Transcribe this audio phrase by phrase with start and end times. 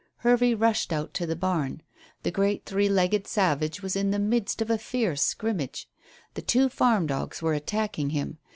[0.25, 1.83] Hervey rushed out to the barn.
[2.23, 5.87] The great three legged savage was in the midst of a fierce scrimmage.
[6.47, 8.39] Two farm dogs were attacking him.